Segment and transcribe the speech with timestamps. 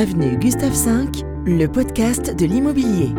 [0.00, 1.10] Avenue Gustave V,
[1.44, 3.10] le podcast de l'immobilier.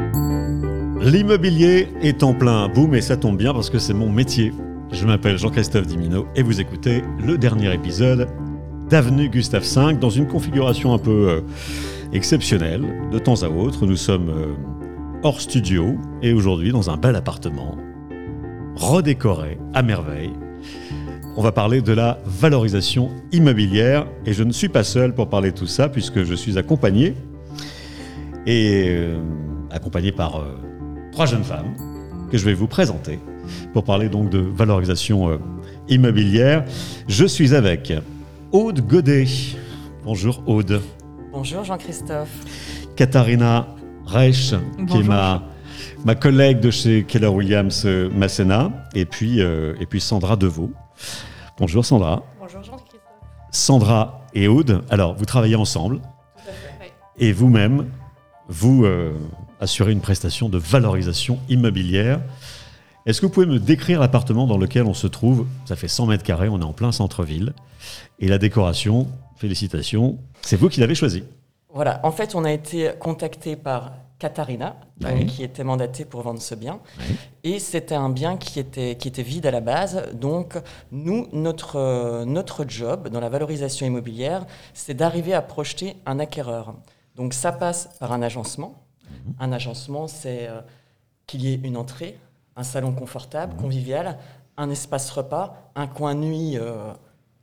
[1.00, 4.52] L'immobilier est en plein boom et ça tombe bien parce que c'est mon métier.
[4.92, 8.30] Je m'appelle Jean-Christophe Dimino et vous écoutez le dernier épisode
[8.90, 11.42] d'Avenue Gustave V dans une configuration un peu euh,
[12.14, 12.84] exceptionnelle.
[13.12, 14.48] De temps à autre, nous sommes euh,
[15.22, 17.78] hors studio et aujourd'hui dans un bel appartement,
[18.76, 20.34] redécoré à merveille.
[21.38, 25.52] On va parler de la valorisation immobilière et je ne suis pas seul pour parler
[25.52, 27.16] de tout ça puisque je suis accompagné
[28.46, 29.18] et euh,
[29.70, 30.58] accompagné par euh,
[31.14, 31.74] trois jeunes femmes
[32.30, 33.18] que je vais vous présenter
[33.72, 35.38] pour parler donc de valorisation euh,
[35.88, 36.66] immobilière.
[37.08, 37.94] Je suis avec
[38.52, 39.28] Aude Godet.
[40.04, 40.82] Bonjour Aude.
[41.32, 42.46] Bonjour Jean-Christophe.
[42.98, 43.68] Katharina
[44.06, 44.54] Reich,
[44.86, 45.48] qui est ma,
[46.04, 50.74] ma collègue de chez Keller Williams Masséna, et puis, et puis Sandra Deveau.
[51.62, 52.24] Bonjour Sandra.
[52.40, 53.02] Bonjour Jean-Christophe.
[53.52, 56.92] Sandra et Aude, alors vous travaillez ensemble Tout à fait.
[57.20, 57.88] Et vous-même,
[58.48, 59.14] vous euh,
[59.60, 62.20] assurez une prestation de valorisation immobilière.
[63.06, 65.46] Est-ce que vous pouvez me décrire l'appartement dans lequel on se trouve?
[65.66, 67.54] Ça fait 100 mètres carrés, on est en plein centre-ville.
[68.18, 71.24] Et la décoration, félicitations, c'est vous qui l'avez choisi.
[71.72, 73.92] Voilà, en fait, on a été contacté par
[74.22, 76.80] Katharina, donc, qui était mandatée pour vendre ce bien.
[77.00, 77.16] Oui.
[77.44, 80.12] Et c'était un bien qui était, qui était vide à la base.
[80.14, 80.60] Donc,
[80.92, 86.76] nous, notre, notre job dans la valorisation immobilière, c'est d'arriver à projeter un acquéreur.
[87.16, 88.86] Donc, ça passe par un agencement.
[89.40, 90.62] Un agencement, c'est euh,
[91.26, 92.16] qu'il y ait une entrée,
[92.56, 94.20] un salon confortable, convivial,
[94.56, 96.94] un espace repas, un coin nuit euh,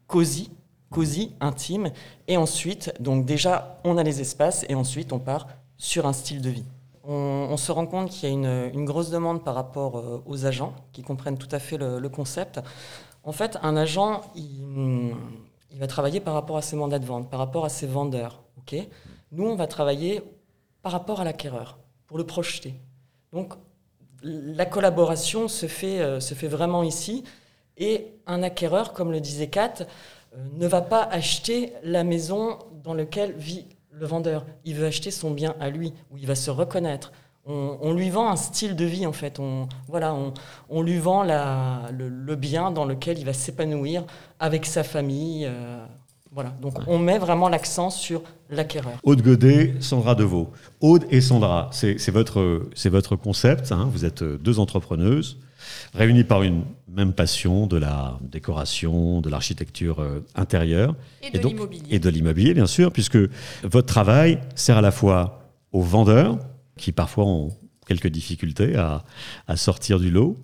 [0.06, 0.52] cosy,
[0.90, 1.90] cosy, intime.
[2.28, 5.48] Et ensuite, donc déjà, on a les espaces et ensuite, on part
[5.78, 6.64] sur un style de vie.
[7.04, 10.74] On, se rend compte qu'il y a une, grosse demande par rapport euh, aux agents
[10.92, 12.60] qui comprennent tout à fait le, concept.
[13.24, 15.14] En fait, un agent, il,
[15.70, 18.42] il va travailler par rapport à ses mandats de vente, par rapport à ses vendeurs.
[18.58, 18.76] ok?
[19.32, 20.22] Nous, on va travailler
[20.82, 22.74] par rapport à l'acquéreur, pour le projeter.
[23.32, 23.54] Donc,
[24.22, 27.24] la collaboration se fait, euh, se fait vraiment ici.
[27.76, 32.94] Et un acquéreur, comme le disait Kat, euh, ne va pas acheter la maison dans
[32.94, 33.66] laquelle vit
[33.98, 34.46] le vendeur.
[34.64, 37.12] Il veut acheter son bien à lui, où il va se reconnaître.
[37.50, 39.38] On, lui vend un style de vie, en fait.
[39.38, 40.14] On, voilà,
[40.68, 44.04] on, lui vend le bien dans lequel il va s'épanouir
[44.38, 45.46] avec sa famille.
[45.46, 45.86] euh,
[46.32, 46.50] voilà.
[46.60, 48.94] Donc, on met vraiment l'accent sur l'acquéreur.
[49.02, 50.50] Aude Godet, Sandra Deveau.
[50.80, 53.72] Aude et Sandra, c'est votre, c'est votre concept.
[53.72, 53.88] hein.
[53.92, 55.38] Vous êtes euh, deux entrepreneuses
[55.94, 60.94] réunies par une même passion de la décoration, de l'architecture euh, intérieure.
[61.22, 61.94] Et de donc- l'immobilier.
[61.94, 63.18] Et de l'immobilier, bien sûr, puisque
[63.62, 66.38] votre travail sert à la fois aux vendeurs,
[66.76, 67.50] qui parfois ont
[67.86, 69.04] quelques difficultés à,
[69.46, 70.36] à sortir du lot,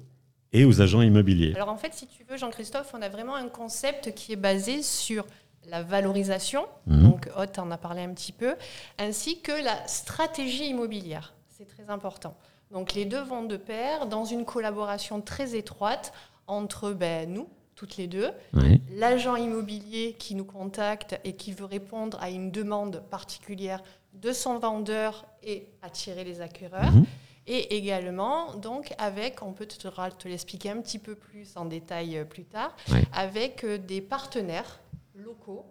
[0.52, 1.52] et aux agents immobiliers.
[1.56, 4.82] Alors en fait, si tu veux, Jean-Christophe, on a vraiment un concept qui est basé
[4.82, 5.24] sur
[5.68, 7.02] la valorisation, Mhm.
[7.10, 8.54] donc Hot en a parlé un petit peu,
[8.98, 11.34] ainsi que la stratégie immobilière.
[11.48, 12.34] C'est très important.
[12.70, 16.12] Donc les deux vont de pair dans une collaboration très étroite
[16.46, 18.80] entre ben, nous, toutes les deux, Oui.
[18.92, 23.82] l'agent immobilier qui nous contacte et qui veut répondre à une demande particulière
[24.14, 26.92] de son vendeur et attirer les acquéreurs.
[26.92, 27.04] Mhm.
[27.46, 32.16] Et également, donc, avec, on peut te, te l'expliquer un petit peu plus en détail
[32.16, 32.74] euh, plus tard,
[33.12, 34.78] avec euh, des partenaires
[35.14, 35.64] locaux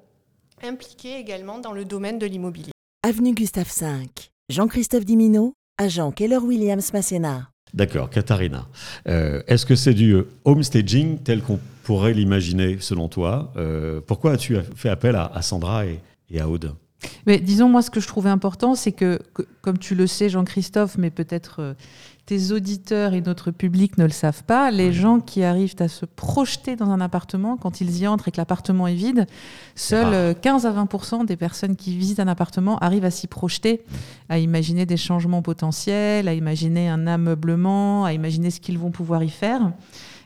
[0.64, 2.72] impliqués également dans le domaine de l'immobilier.
[3.06, 4.08] Avenue Gustave V,
[4.50, 7.50] Jean-Christophe Dimino, agent Keller Williams Masséna.
[7.74, 8.68] D'accord, Katharina.
[9.08, 13.52] Euh, Est-ce que c'est du euh, homestaging tel qu'on pourrait l'imaginer selon toi?
[13.58, 16.00] Euh, Pourquoi as-tu fait appel à, à Sandra et,
[16.30, 16.76] et à Aude?
[17.26, 20.30] Mais disons, moi, ce que je trouvais important, c'est que, que- comme tu le sais,
[20.30, 21.74] Jean-Christophe, mais peut-être euh,
[22.26, 26.06] tes auditeurs et notre public ne le savent pas, les gens qui arrivent à se
[26.06, 29.28] projeter dans un appartement, quand ils y entrent et que l'appartement est vide,
[29.76, 30.14] seuls rare.
[30.14, 33.84] euh, 15 à 20% des personnes qui visitent un appartement arrivent à s'y projeter,
[34.30, 39.22] à imaginer des changements potentiels, à imaginer un ameublement, à imaginer ce qu'ils vont pouvoir
[39.24, 39.74] y faire.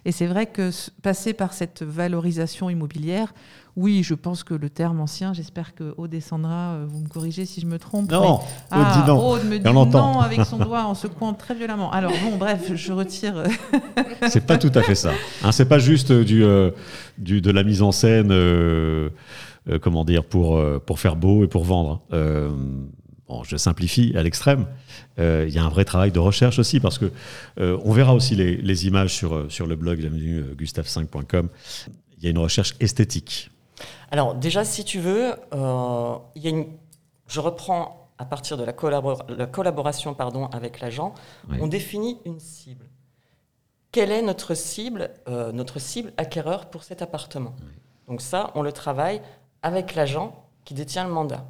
[0.06, 0.70] Et c'est vrai que
[1.02, 3.34] passer par cette valorisation immobilière,
[3.78, 7.08] oui, je pense que le terme ancien, j'espère que Aude et Sandra, euh, vous me
[7.08, 8.10] corrigez si je me trompe.
[8.12, 8.42] mais- Non, Aude
[8.72, 9.14] ah.
[9.14, 11.92] Aude me dit non avec son doigt en secouant très violemment.
[11.92, 13.38] Alors bon, bref, je retire.
[13.38, 13.48] euh,
[14.30, 15.12] C'est pas tout à fait ça.
[15.44, 16.72] Hein, c'est pas juste du, euh,
[17.20, 19.10] du, de la mise en scène, euh,
[19.70, 22.02] euh, comment dire, pour, pour faire beau et pour vendre.
[22.14, 22.50] Euh,
[23.30, 24.66] bon, je simplifie à l'extrême.
[25.20, 27.12] Il y a un vrai travail de recherche aussi parce que
[27.60, 31.50] on verra aussi les, les images sur, sur le blog bienvenue gustave5.com.
[32.18, 33.52] Il y a une recherche esthétique.
[34.12, 36.68] Alors déjà, si tu veux, euh, y a une...
[37.28, 41.14] je reprends à partir de la, collabor- la collaboration pardon, avec l'agent,
[41.50, 41.58] Oui.
[41.62, 42.86] on définit une cible.
[43.92, 47.56] Quelle est notre cible, euh, notre cible acquéreur pour cet appartement?
[48.08, 49.22] Donc ça, on le travaille
[49.62, 51.46] avec l'agent qui détient le mandat.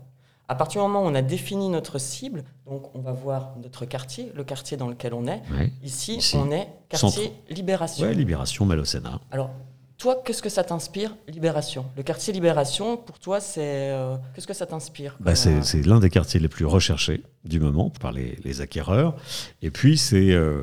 [0.50, 3.86] À partir du moment où on a défini notre cible, donc on va voir notre
[3.86, 5.42] quartier, le quartier dans lequel on est.
[5.84, 7.36] Ici, Ici, on est quartier centre.
[7.50, 8.06] Libération.
[8.06, 9.20] Ouais, Libération, Malocena.
[9.32, 9.50] Alors,
[9.98, 11.86] toi, qu'est-ce que ça t'inspire, Libération?
[11.98, 13.62] Le quartier Libération, pour toi, c'est
[13.92, 17.24] euh, qu'est-ce que ça t'inspire Bah, c'est euh, c'est l'un des quartiers les plus recherchés
[17.46, 19.16] du moment par les, les acquéreurs.
[19.62, 20.62] Et puis, c'est euh,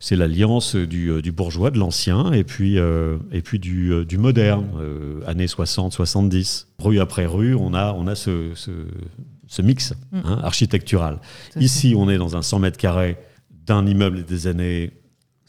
[0.00, 4.68] c'est l'alliance du, du bourgeois, de l'ancien, et puis, euh, et puis du, du moderne,
[4.80, 6.66] euh, années 60-70.
[6.80, 8.70] Rue après rue, on a, on a ce, ce,
[9.46, 10.20] ce mix Mm.
[10.24, 11.18] hein, architectural.
[11.56, 13.16] Ici, on est dans un 100 mètres carrés
[13.66, 14.90] d'un immeuble des années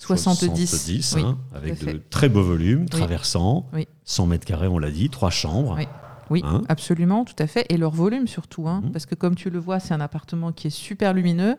[0.08, 3.88] 70, 70, oui, hein, avec de très beaux volumes, traversants, Oui.
[4.04, 5.76] 100 mètres carrés, on l'a dit, trois chambres.
[5.78, 5.88] Oui.
[6.30, 7.66] Oui, Hein absolument, tout à fait.
[7.70, 8.92] Et leur volume surtout, hein, Mhm.
[8.92, 11.58] parce que comme tu le vois, c'est un appartement qui est super lumineux.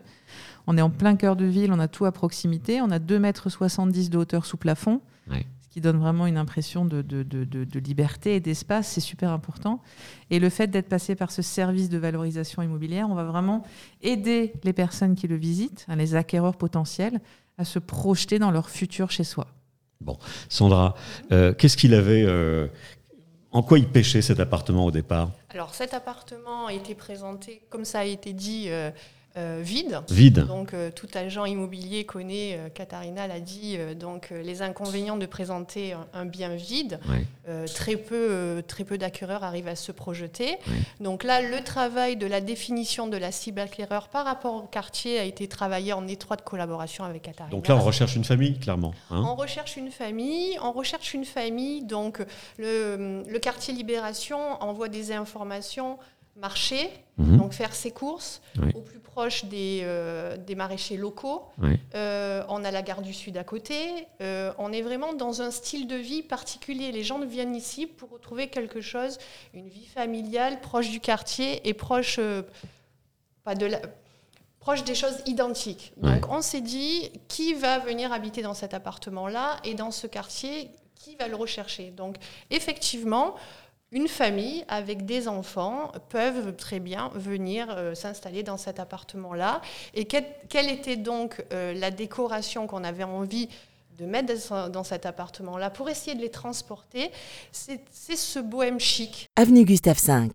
[0.67, 2.81] On est en plein cœur de ville, on a tout à proximité.
[2.81, 5.45] On a 2,70 m de hauteur sous plafond, Ouais.
[5.61, 8.87] ce qui donne vraiment une impression de, de- de- de- de liberté et d'espace.
[8.87, 9.81] C'est super important.
[10.31, 13.63] Et le fait d'être passé par ce service de valorisation immobilière, on va vraiment
[14.01, 17.21] aider les personnes qui le visitent, hein, les acquéreurs potentiels,
[17.57, 19.47] à se projeter dans leur futur chez soi.
[20.49, 20.95] Sandra,
[21.31, 22.67] euh, qu'est-ce qu'il avait euh,
[23.51, 25.31] En quoi il pêchait cet appartement au départ?
[25.49, 28.91] Alors cet appartement a été présenté, comme ça a été dit, euh,
[29.37, 30.01] euh, vide.
[30.09, 30.45] Vide.
[30.47, 35.25] Donc euh, tout agent immobilier connaît, euh, Katharina l'a dit, euh, donc les inconvénients de
[35.25, 36.99] présenter un, un bien vide.
[37.75, 40.57] Très peu, très peu d'acquéreurs arrivent à se projeter.
[40.67, 40.73] Oui.
[40.99, 45.19] Donc là, le travail de la définition de la cible acquéreur par rapport au quartier
[45.19, 47.51] a été travaillé en étroite collaboration avec Katharina.
[47.55, 48.93] Donc là, on recherche une famille, clairement.
[49.11, 52.19] hein On recherche une famille, on recherche une famille, donc
[52.57, 55.97] le, le quartier Libération envoie des informations
[56.35, 57.37] marché, Mhm.
[57.37, 58.71] donc faire ses courses Oui.
[58.75, 61.43] au plus proche des, euh, des maraîchers locaux.
[61.59, 61.79] Oui.
[61.95, 63.77] Euh, on a la gare du Sud à côté.
[64.21, 66.91] Euh, on est vraiment dans un style de vie particulier.
[66.91, 69.17] Les gens viennent ici pour retrouver quelque chose,
[69.53, 72.19] une vie familiale proche du quartier et proche,
[73.43, 73.81] pas de la-
[74.59, 75.93] proche des choses identiques.
[75.97, 80.71] Donc on s'est dit, qui va venir habiter dans cet appartement-là et dans ce quartier,
[80.95, 81.91] qui va le rechercher?
[81.91, 82.15] Donc
[82.49, 83.35] effectivement,
[83.91, 89.61] une famille avec des enfants peuvent très bien venir euh, s'installer dans cet appartement-là.
[89.93, 93.47] Et quelle, quelle était donc euh, la décoration qu'on avait envie
[93.97, 97.11] de mettre dans, cet appartement-là pour essayer de les transporter?
[97.51, 99.29] C'est c'est ce bohème chic.
[99.35, 100.29] Avenue Gustave V.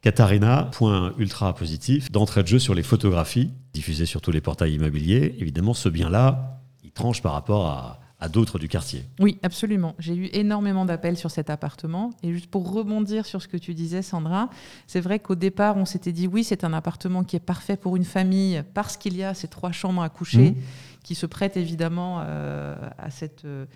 [0.00, 4.74] Katharina, point ultra positif, d'entrée de jeu sur les photographies diffusées sur tous les portails
[4.74, 5.34] immobiliers.
[5.38, 9.04] Évidemment, ce bien-là, il tranche par rapport à, à d'autres du quartier.
[9.20, 9.94] Oui, absolument.
[9.98, 12.10] J'ai eu énormément d'appels sur cet appartement.
[12.22, 14.48] Et juste pour rebondir sur ce que tu disais, Sandra,
[14.86, 17.94] c'est vrai qu'au départ, on s'était dit oui, c'est un appartement qui est parfait pour
[17.96, 20.56] une famille parce qu'il y a ces trois chambres à coucher Mhm.
[21.02, 23.66] qui se prêtent évidemment euh, à cette euh,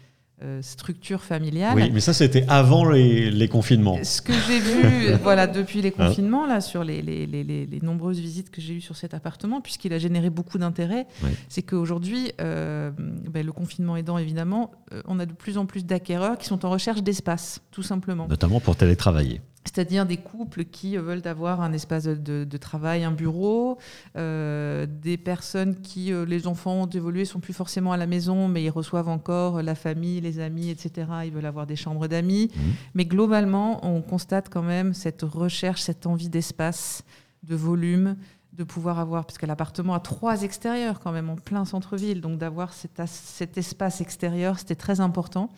[0.43, 1.75] euh, structure familiale.
[1.77, 3.99] Oui, mais ça, c'était avant les, les confinements.
[4.03, 8.75] Ce que j'ai vu voilà, depuis les confinements, là, sur les, nombreuses visites que j'ai
[8.75, 11.31] eues sur cet appartement, puisqu'il a généré beaucoup d'intérêt, Oui.
[11.49, 15.85] c'est qu'aujourd'hui, euh, ben, le confinement aidant évidemment, euh, on a de plus en plus
[15.85, 18.27] d'acquéreurs qui sont en recherche d'espace, tout simplement.
[18.27, 19.43] Notamment pour télétravailler.
[19.65, 23.79] C'est-à-dire des couples qui euh, veulent avoir un espace de, travail, un bureau,
[24.17, 28.49] euh, des personnes qui, euh, les enfants ont évolué, sont plus forcément à la maison,
[28.49, 31.09] mais ils reçoivent encore la famille, les amis, etc.
[31.25, 32.51] Ils veulent avoir des chambres d'amis.
[32.55, 32.63] Mhm.
[32.95, 37.05] Mais globalement, on constate quand même cette recherche, cette envie d'espace,
[37.43, 38.17] de volume,
[38.53, 42.39] de pouvoir avoir, parce que l'appartement a trois extérieurs quand même, en plein centre-ville, donc
[42.39, 45.51] d'avoir cet, espace extérieur, c'était très important.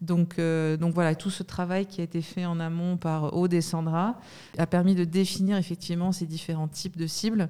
[0.00, 3.54] Donc, euh, donc voilà, tout ce travail qui a été fait en amont par Aude
[3.54, 4.18] et Sandra
[4.58, 7.48] a permis de définir effectivement ces différents types de cibles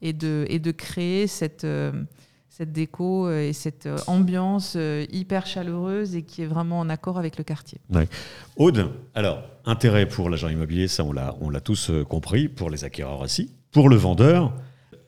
[0.00, 2.04] et de, et de créer cette, euh,
[2.48, 4.78] cette déco euh, et cette ambiance
[5.10, 7.80] hyper chaleureuse et qui est vraiment en accord avec le quartier.
[8.56, 13.50] Aude, alors, intérêt pour l'agent immobilier, ça on l'a, tous compris, pour les acquéreurs aussi.
[13.72, 14.52] Pour le vendeur,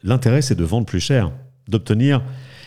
[0.02, 1.32] l'intérêt c'est de vendre plus cher,
[1.68, 2.22] d'obtenir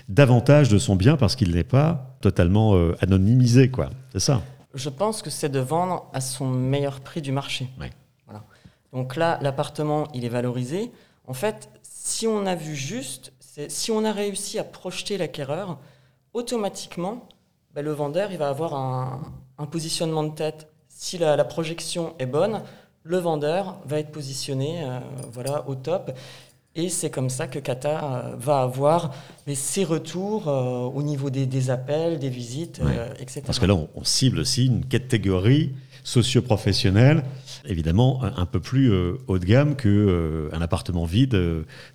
[0.09, 3.89] davantage de son bien parce qu'il n'est pas totalement euh, anonymisé, quoi.
[4.11, 4.41] C'est ça.
[4.73, 7.69] Je pense que c'est de vendre à son meilleur prix du marché.
[7.79, 7.89] Ouais.
[8.25, 8.43] Voilà.
[8.93, 10.91] Donc là, l'appartement, il est valorisé.
[11.27, 15.79] En fait, si on a vu juste, c'est- si on a réussi à projeter l'acquéreur,
[16.33, 17.27] automatiquement,
[17.73, 19.21] ben, le vendeur, il va avoir un,
[19.57, 20.67] un positionnement de tête.
[20.89, 22.61] Si la, la projection est bonne,
[23.05, 24.99] le vendeur va être positionné euh,
[25.31, 26.11] voilà, au top.
[26.77, 29.13] Et c'est comme ça que Kata euh, va avoir
[29.47, 33.43] mais, ses retours euh, au niveau des, des appels, des visites, euh, etc.
[33.45, 35.71] Parce que là, on, on cible aussi une catégorie
[36.03, 37.23] socio-professionnelle,
[37.65, 41.37] évidemment un, un peu plus euh, haut de gamme qu'un un appartement vide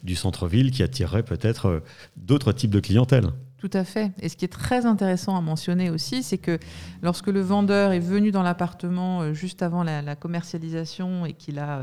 [0.03, 1.83] du centre-ville qui attirerait peut-être
[2.17, 3.27] d'autres types de clientèle.
[3.61, 4.11] Tout à fait.
[4.23, 6.59] Et ce qui est très intéressant à mentionner aussi, c'est que
[7.03, 11.81] lorsque le vendeur est venu dans l'appartement euh, juste avant la, commercialisation et qu'il a,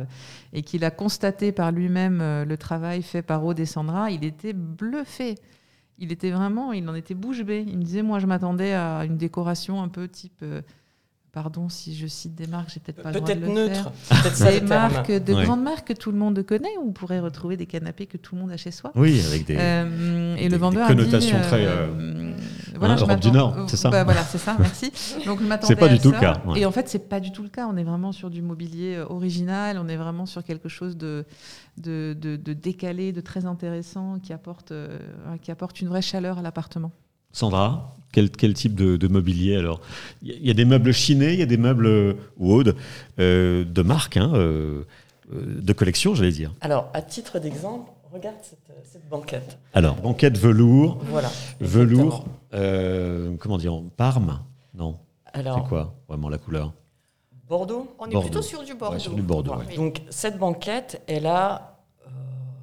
[0.56, 4.54] euh, a constaté par lui-même euh, le travail fait par Aude et Sandra, il était
[4.54, 5.36] bluffé.
[6.00, 7.64] Il était vraiment, il en était bouche bée.
[7.68, 10.44] Il me disait, moi, je m'attendais à une décoration un peu type.
[11.44, 13.92] Pardon si je cite des marques, j'ai peut-être pas le droit de Peut-être le neutre.
[13.92, 14.22] faire.
[14.24, 15.44] Peut-être ça Des marques, de Ouais.
[15.46, 18.34] grandes marques que tout le monde connaît, où on pourrait retrouver des canapés que tout
[18.34, 18.92] le monde a chez soi.
[18.96, 19.56] Oui, avec des.
[19.60, 22.34] Euh, et des- le des vendeur connotations a dit, très, euh, euh,
[22.80, 24.92] voilà, hein, Europe du Nord, c'est ça Bah, Voilà, c'est ça, merci.
[25.28, 26.60] Donc je m'attendais C'est pas du tout le cas, ouais.
[26.60, 27.68] Et en fait, c'est pas du tout le cas.
[27.72, 29.78] On est vraiment sur du mobilier original.
[29.80, 31.24] On est vraiment sur quelque chose de,
[31.78, 34.98] de, de- de décalé, de très intéressant, qui apporte, euh,
[35.44, 36.92] qui apporte une vraie chaleur à l'appartement.
[37.38, 39.80] Sandra, quel, quel type de, de mobilier alors?
[40.24, 42.14] Il y, a- il y a des meubles chinés, il y a des meubles euh,
[42.38, 42.76] wood,
[43.20, 44.82] euh, de marque, hein, euh,
[45.32, 46.52] euh, de collection, j'allais dire.
[46.62, 48.58] Alors, à titre d'exemple, regarde cette,
[48.92, 49.60] cette banquette.
[49.76, 51.30] Alors, banquette velours, Voilà.
[51.60, 52.26] velours,
[52.56, 54.40] euh, comment dire, parme?
[54.74, 54.98] Non,
[55.34, 56.74] Alors, c'est quoi vraiment la couleur?
[57.48, 58.22] Bordeaux On est Bordeaux.
[58.28, 58.96] plutôt sur du Bordeaux.
[58.96, 59.54] Ouais, sur du Bordeaux.
[59.54, 59.70] Voilà.
[59.70, 59.76] ouais.
[59.76, 61.78] Donc, cette banquette, elle a
[62.08, 62.10] euh,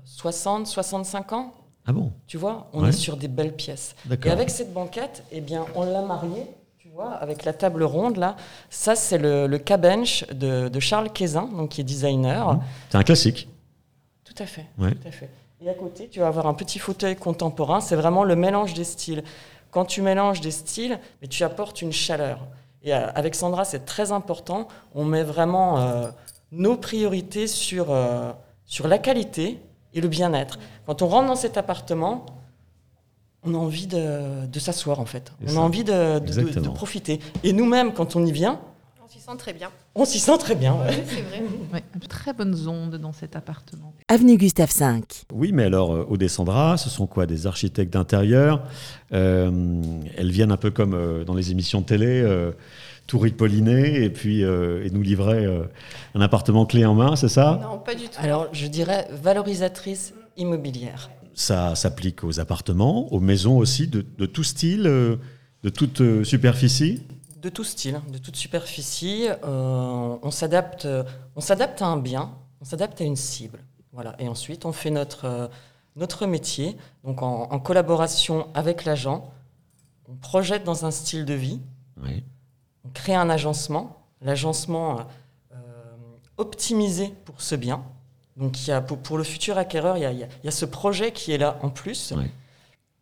[0.04, 1.54] 60, 65 ans?
[1.86, 2.88] Ah bon Tu vois, on Ouais.
[2.88, 3.94] est sur des belles pièces.
[4.24, 6.46] Et avec cette banquette, eh bien, on l'a mariée,
[6.78, 8.36] tu vois, avec la table ronde là.
[8.70, 12.54] Ça, c'est le, le K-Bench de, de Charles Quézin, donc qui est designer.
[12.54, 12.60] Mhm.
[12.90, 13.48] C'est un classique.
[14.24, 14.66] Tout à fait.
[14.78, 14.92] Ouais.
[14.94, 15.28] Tout à fait.
[15.60, 17.80] Et à côté, tu vas avoir un petit fauteuil contemporain.
[17.80, 19.22] C'est vraiment le mélange des styles.
[19.70, 22.38] Quand tu mélanges des styles, mais tu apportes une chaleur.
[22.82, 24.68] Et euh, avec Sandra, c'est très important.
[24.94, 26.08] On met vraiment euh,
[26.52, 28.32] nos priorités sur, euh,
[28.66, 29.58] sur la qualité
[29.94, 30.58] et le bien-être.
[30.86, 32.26] Quand on rentre dans cet appartement,
[33.44, 35.32] on a envie de, de s'asseoir en fait.
[35.44, 35.56] On ça.
[35.58, 36.72] a envie de, de- de- de Exactement.
[36.74, 37.20] profiter.
[37.42, 38.58] Et nous-mêmes, quand on y vient,
[39.04, 39.70] On s'y sent très bien.
[39.94, 40.74] on s'y sent très bien.
[40.74, 40.88] ouais.
[40.90, 41.20] Oui, c'est
[41.70, 41.84] vrai.
[42.08, 43.92] Très bonnes ondes dans cet appartement.
[44.08, 45.02] Avenue Gustave V.
[45.32, 48.62] Oui, mais alors, euh, Aude et Sandra, ce sont quoi Des architectes d'intérieur?
[49.12, 49.50] Euh,
[50.16, 52.52] elles viennent un peu comme euh, dans les émissions de télé, euh,
[53.06, 55.64] tout ripolliner et puis euh, et nous livrer euh,
[56.14, 57.60] un appartement clé en main, c'est ça?
[57.62, 58.16] Non, pas du tout.
[58.18, 61.10] Alors, je dirais valorisatrice immobilière.
[61.34, 65.16] Ça s'applique aux appartements, aux maisons aussi, de, de tout style, euh,
[65.62, 67.02] de toute superficie?
[67.42, 70.88] De tout style, de toute superficie, euh, on s'adapte,
[71.36, 73.58] on s'adapte à un bien, on s'adapte à une cible,
[73.92, 74.14] voilà.
[74.18, 75.50] Et ensuite, on fait notre
[75.96, 79.30] notre métier, donc en, en collaboration avec l'agent,
[80.08, 81.60] on projette dans un style de vie,
[82.02, 82.24] Oui.
[82.84, 85.00] On crée un agencement, l'agencement
[85.52, 85.56] euh,
[86.36, 87.82] optimisé pour ce bien.
[88.36, 90.64] Donc, il y a pour, pour le futur acquéreur, il y, a, il y ce
[90.64, 92.12] projet qui est là en plus.
[92.16, 92.30] Ouais.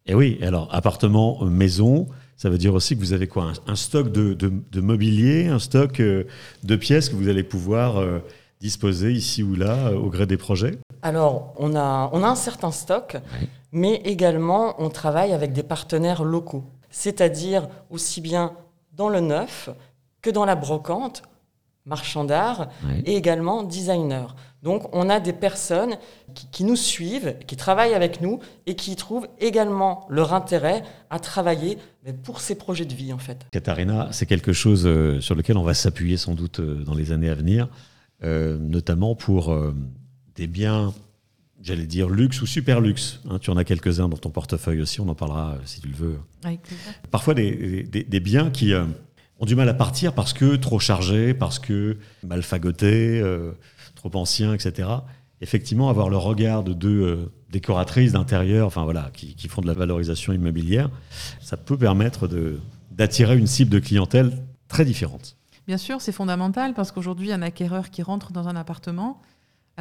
[0.06, 3.72] Et oui, alors appartement, euh, maison, ça veut dire aussi que vous avez quoi un,
[3.72, 6.24] un stock de, de- de mobilier, un stock euh,
[6.64, 8.18] de pièces que vous allez pouvoir euh,
[8.60, 10.78] disposer ici ou là au gré des projets?
[11.02, 13.48] Alors, on a, on a un certain stock, Oui.
[13.72, 18.52] mais également on travaille avec des partenaires locaux, c'est-à-dire aussi bien
[18.92, 19.70] dans le neuf
[20.20, 21.22] que dans la brocante,
[21.84, 22.68] marchand d'art
[23.04, 24.36] et également designer.
[24.62, 25.96] Donc, on a des personnes
[26.34, 31.18] qui, qui nous suivent, qui travaillent avec nous et qui trouvent également leur intérêt à
[31.18, 33.46] travailler mais pour ces projets de vie, en fait.
[33.52, 37.12] Katharina, c'est quelque chose euh, sur lequel on va s'appuyer sans doute euh, dans les
[37.12, 37.68] années à venir,
[38.24, 39.74] euh, notamment pour euh,
[40.34, 40.92] des biens,
[41.62, 43.20] j'allais dire luxe ou super luxe.
[43.30, 43.38] hein.
[43.38, 45.94] tu en as quelques-uns dans ton portefeuille aussi, on en parlera euh, si tu le
[45.96, 46.60] veux Avec
[47.10, 48.84] parfois des, des- des biens qui euh,
[49.38, 53.52] ont du mal à partir parce que trop chargés, parce que mal fagotés, euh,
[53.94, 54.88] trop anciens, etc.
[55.40, 59.66] Effectivement, avoir le regard de deux euh, décoratrices d'intérieur, enfin voilà, qui, qui font de
[59.66, 60.88] la valorisation immobilière,
[61.40, 62.28] ça peut permettre
[62.90, 64.32] d'attirer une cible de clientèle
[64.68, 65.36] très différente.
[65.66, 69.20] Bien sûr, c'est fondamental parce qu'aujourd'hui, un acquéreur qui rentre dans un appartement,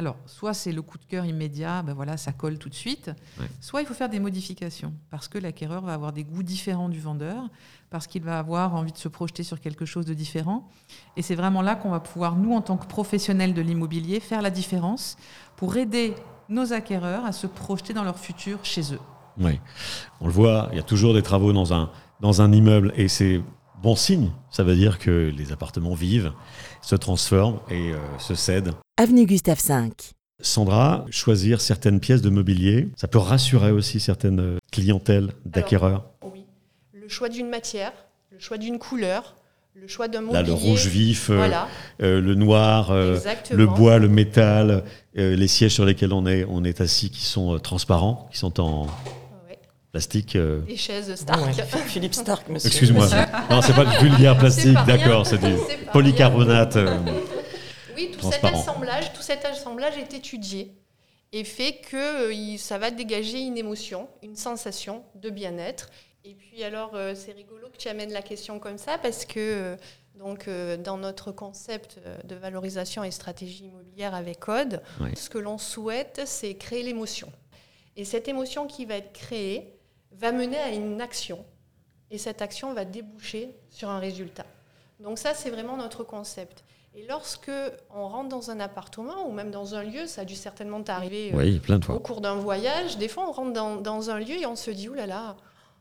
[0.02, 3.10] alors soit c'est le coup de cœur immédiat, ben voilà, ça colle tout de suite,
[3.40, 3.46] Ouais.
[3.60, 7.00] soit il faut faire des modifications parce que l'acquéreur va avoir des goûts différents du
[7.00, 7.48] vendeur,
[7.88, 10.68] parce qu'il va avoir envie de se projeter sur quelque chose de différent.
[11.16, 14.42] Et c'est vraiment là qu'on va pouvoir, nous, en tant que professionnels de l'immobilier, faire
[14.42, 15.16] la différence
[15.56, 16.14] pour aider
[16.48, 19.00] nos acquéreurs à se projeter dans leur futur chez eux.
[19.38, 19.60] Oui.
[20.20, 21.90] On le voit, il y a toujours des travaux dans un,
[22.20, 23.40] dans un immeuble et c'est
[23.82, 24.30] bon signe.
[24.50, 26.32] Ça veut dire que les appartements vivent,
[26.82, 28.72] se transforment et euh, se cèdent.
[28.98, 29.90] Avenue Gustave V.
[30.40, 36.04] Sandra, choisir certaines pièces de mobilier, ça peut rassurer aussi certaines clientèles d'acquéreurs.
[36.22, 36.44] Oui.
[36.92, 37.92] Le choix d'une matière,
[38.30, 39.34] le choix d'une couleur,
[39.74, 40.46] le choix d'un Là, mobilier.
[40.46, 41.68] le rouge vif, euh, Voilà,
[42.02, 43.58] euh, le noir, euh, exactement.
[43.58, 44.84] le bois, le métal,
[45.16, 48.38] euh, les sièges sur lesquels on est, on est assis qui sont euh, transparents, qui
[48.38, 48.82] sont en
[49.48, 49.58] Ouais.
[49.92, 50.36] plastique.
[50.36, 50.60] euh.
[50.68, 51.40] Les chaises Stark.
[51.46, 51.52] Ouais,
[51.86, 52.66] Philippe Stark, monsieur.
[52.68, 53.06] Excuse-moi.
[53.48, 55.54] Non, c'est pas du vulgaire plastique, d'accord, c'est du
[55.92, 56.76] polycarbonate.
[58.02, 60.74] Oui, tout cet assemblage, tout cet assemblage est étudié
[61.32, 65.90] et fait que euh, ça va dégager une émotion, une sensation de bien-être
[66.24, 69.38] Et puis alors, euh, c'est rigolo que tu amènes la question comme ça parce que
[69.38, 69.76] euh,
[70.14, 70.48] donc,
[70.84, 75.16] dans notre concept de valorisation et stratégie immobilière avec Code, Oui.
[75.16, 77.32] ce que l'on souhaite, c'est créer l'émotion.
[77.96, 79.74] Et cette émotion qui va être créée
[80.12, 81.44] va mener à une action.
[82.10, 84.44] Et cette action va déboucher sur un résultat.
[85.00, 86.62] Donc ça, c'est vraiment notre concept.
[86.94, 87.50] Et lorsque
[87.90, 91.32] on rentre dans un appartement ou même dans un lieu, ça a dû certainement t'arriver
[91.32, 94.18] euh, Oui, plein de au cours d'un voyage, des fois on rentre dans, dans un
[94.18, 95.36] lieu et on se dit, ouh là là,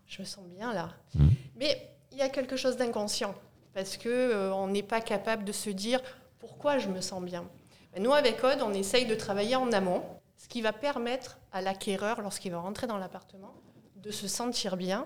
[0.08, 0.90] je me sens bien là.
[1.16, 1.32] Mhm.
[1.58, 3.36] Mais il y a quelque chose d'inconscient
[3.74, 6.02] parce que euh, on n'est pas capable de se dire
[6.40, 7.46] pourquoi je me sens bien.
[7.94, 10.04] Ben, Nous, avec Code, on essaye de travailler en amont,
[10.38, 13.54] ce qui va permettre à l'acquéreur, lorsqu'il va rentrer dans l'appartement,
[13.98, 15.06] de se sentir bien,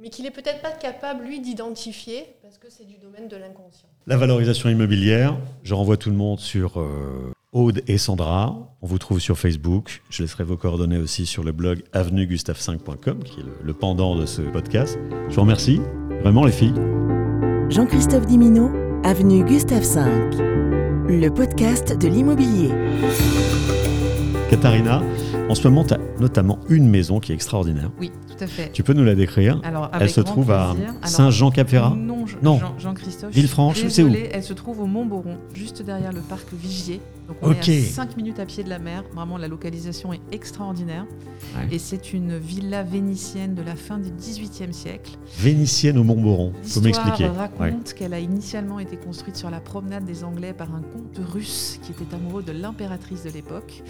[0.00, 3.88] mais qu'il n'est peut-être pas capable, lui, d'identifier parce que c'est du domaine de l'inconscient.
[4.06, 8.56] La valorisation immobilière, je renvoie tout le monde sur euh, Aude et Sandra.
[8.82, 10.02] On vous trouve sur Facebook.
[10.10, 14.26] Je laisserai vos coordonnées aussi sur le blog avenuegustave5.com, qui est le, le pendant de
[14.26, 14.98] ce podcast.
[15.30, 15.80] Je vous remercie,
[16.22, 16.74] vraiment les filles.
[17.70, 18.70] Jean-Christophe Dimino,
[19.04, 20.00] avenue Gustave V.
[21.06, 22.70] Le podcast de l'immobilier.
[24.50, 25.02] Katharina,
[25.48, 27.90] en ce moment, tu as notamment une maison qui est extraordinaire.
[28.00, 28.70] Oui, tout à fait.
[28.72, 29.60] Tu peux nous la décrire?
[29.62, 30.94] Alors, Elle se trouve à plaisir.
[31.04, 31.94] Saint-Jean-Cap-Ferrat?
[31.96, 32.58] Non, je- Non.
[32.58, 33.32] Jean- Jean-Christophe.
[33.34, 34.10] Villefranche, c'est où?
[34.32, 37.00] Elle se trouve au Montboron, juste derrière le parc Vigier.
[37.28, 39.02] Donc on est à 5 minutes à pied de la mer.
[39.14, 41.06] Vraiment, la localisation est extraordinaire.
[41.56, 41.68] Ouais.
[41.74, 45.12] Et c'est une villa vénitienne de la fin du XVIIIe siècle.
[45.38, 46.52] Vénitienne au Montboron.
[46.62, 47.30] Faut L'histoire m'expliquer.
[47.30, 47.94] raconte Ouais.
[47.96, 51.92] qu'elle a initialement été construite sur la promenade des Anglais par un comte russe qui
[51.92, 53.82] était amoureux de l'impératrice de l'époque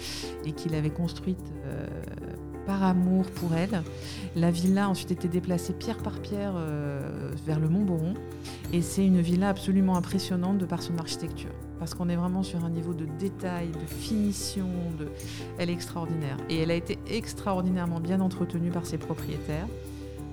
[0.45, 1.85] et qui l'avait construite euh,
[2.65, 3.83] par amour pour elle.
[4.35, 8.15] La villa a ensuite été déplacée pierre par pierre euh, vers le Montboron
[8.73, 12.63] et c'est une villa absolument impressionnante de par son architecture parce qu'on est vraiment sur
[12.63, 15.09] un niveau de détail, de finition, de...
[15.57, 19.67] elle est extraordinaire et elle a été extraordinairement bien entretenue par ses propriétaires.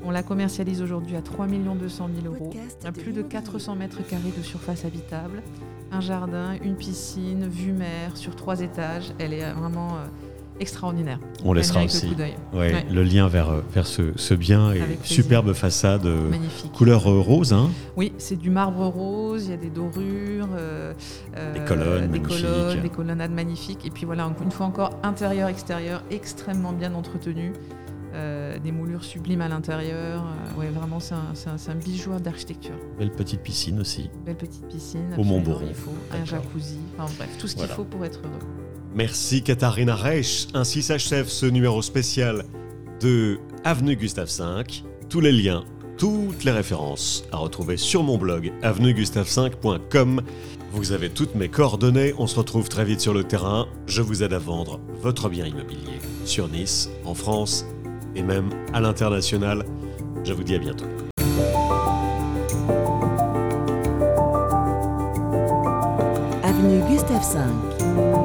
[0.04, 2.50] On la commercialise aujourd'hui à 3 200 000 euros,
[2.85, 3.28] à plus de l'immobilier.
[3.28, 5.42] 400 mètres carrés de surface habitable,
[5.92, 9.12] un jardin, une piscine, vue mer sur trois étages.
[9.19, 10.07] Elle est vraiment euh,
[10.61, 11.18] extraordinaire.
[11.44, 12.34] On laissera le aussi d'œil.
[12.52, 12.86] ouais, Ouais.
[12.91, 16.73] le lien vers, euh, vers ce, ce bien et superbe façade euh, Magnifique.
[16.73, 17.52] couleur euh, rose.
[17.52, 17.71] Hein.
[17.97, 20.93] Oui, c'est du marbre rose, il y a des dorures, euh,
[21.54, 23.84] Des colonnes des colonnes, des colonnades magnifiques.
[23.86, 27.52] Et puis voilà, une fois encore, intérieur, extérieur, extrêmement bien entretenu.
[28.15, 30.23] Euh, des moulures sublimes à l'intérieur.
[30.23, 32.75] Euh, ouais, vraiment, c'est un, c'est un- un bijou d'architecture.
[32.99, 34.10] Belle petite piscine aussi.
[34.26, 35.15] Belle petite piscine.
[35.17, 35.65] Au Montboron.
[35.67, 36.76] Il faut un jacuzzi.
[36.99, 37.75] Enfin bref, tout ce qu'il Voilà.
[37.75, 38.61] faut pour être heureux.
[38.95, 40.49] Merci Katharina Reich.
[40.55, 42.45] Ainsi s'achève ce numéro spécial
[43.00, 44.83] de Avenue Gustave V.
[45.09, 45.65] Tous les liens,
[45.97, 50.21] toutes les références à retrouver sur mon blog avenuegustave5.com.
[50.73, 52.15] Vous avez toutes mes coordonnées.
[52.19, 53.67] On se retrouve très vite sur le terrain.
[53.87, 57.65] Je vous aide à vendre votre bien immobilier sur Nice, en France
[58.15, 59.65] et même à l'international.
[60.25, 60.87] Je vous dis à bientôt.
[66.43, 68.22] Avenue Gustave V.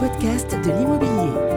[0.00, 1.49] Podcast de l'immobilier.